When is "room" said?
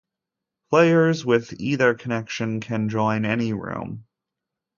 3.53-4.07